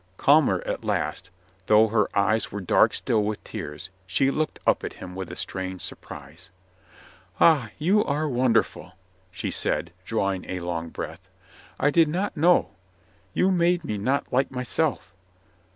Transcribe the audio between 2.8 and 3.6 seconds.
still with